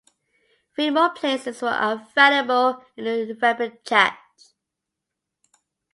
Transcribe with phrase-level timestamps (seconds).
[0.73, 4.15] Three more places were available in the repechage.